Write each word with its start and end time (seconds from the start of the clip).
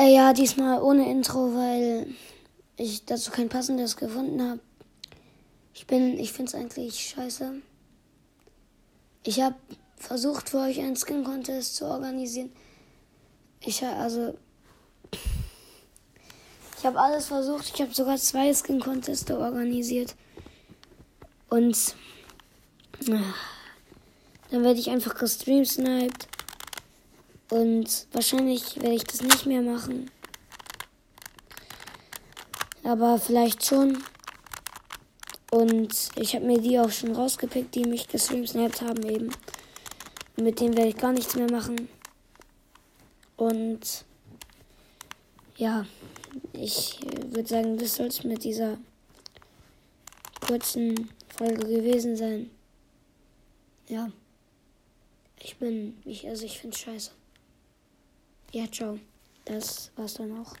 Äh, 0.00 0.14
ja, 0.14 0.32
diesmal 0.32 0.80
ohne 0.80 1.10
Intro, 1.10 1.54
weil 1.54 2.06
ich 2.78 3.04
dazu 3.04 3.30
kein 3.30 3.50
passendes 3.50 3.98
gefunden 3.98 4.40
habe. 4.40 4.60
Ich 5.74 5.86
bin, 5.86 6.18
ich 6.18 6.32
finde 6.32 6.48
es 6.48 6.54
eigentlich 6.54 6.98
scheiße. 7.00 7.60
Ich 9.24 9.42
habe 9.42 9.56
versucht, 9.96 10.48
für 10.48 10.60
euch 10.60 10.80
einen 10.80 10.96
Skin 10.96 11.22
Contest 11.22 11.76
zu 11.76 11.84
organisieren. 11.84 12.50
Ich 13.60 13.84
habe 13.84 13.96
also 13.96 14.34
ich 16.78 16.86
habe 16.86 16.98
alles 16.98 17.26
versucht. 17.26 17.70
Ich 17.74 17.82
habe 17.82 17.92
sogar 17.92 18.16
zwei 18.16 18.54
Skin 18.54 18.80
Contests 18.80 19.30
organisiert. 19.30 20.14
Und 21.50 21.76
äh, 23.06 23.20
dann 24.50 24.64
werde 24.64 24.80
ich 24.80 24.88
einfach 24.88 25.14
gestreamsniped. 25.14 26.29
Und 27.50 28.06
wahrscheinlich 28.12 28.76
werde 28.76 28.94
ich 28.94 29.04
das 29.04 29.22
nicht 29.22 29.44
mehr 29.44 29.60
machen. 29.60 30.10
Aber 32.84 33.18
vielleicht 33.18 33.66
schon. 33.66 34.02
Und 35.50 36.10
ich 36.14 36.34
habe 36.36 36.46
mir 36.46 36.60
die 36.60 36.78
auch 36.78 36.90
schon 36.90 37.14
rausgepickt, 37.14 37.74
die 37.74 37.84
mich 37.84 38.06
gestreamsniped 38.06 38.82
haben 38.82 39.02
eben. 39.04 39.30
Und 40.36 40.44
mit 40.44 40.60
denen 40.60 40.76
werde 40.76 40.90
ich 40.90 40.96
gar 40.96 41.12
nichts 41.12 41.34
mehr 41.34 41.50
machen. 41.50 41.88
Und 43.36 44.04
ja, 45.56 45.86
ich 46.52 47.00
würde 47.26 47.48
sagen, 47.48 47.78
das 47.78 47.96
soll 47.96 48.06
es 48.06 48.22
mit 48.22 48.44
dieser 48.44 48.78
kurzen 50.40 51.10
Folge 51.36 51.66
gewesen 51.66 52.16
sein. 52.16 52.50
Ja. 53.88 54.10
Ich 55.42 55.56
bin, 55.56 56.00
ich, 56.04 56.28
also 56.28 56.44
ich 56.44 56.60
finde 56.60 56.76
scheiße. 56.76 57.10
Ja, 58.52 58.66
ciao. 58.70 58.98
Das 59.44 59.92
war's 59.96 60.14
dann 60.14 60.36
auch. 60.38 60.54